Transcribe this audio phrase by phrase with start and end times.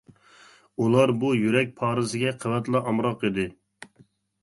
[0.83, 3.51] ئۇلار بۇ يۈرەك پارىسىگە قەۋەتلا ئامراق ئىدى.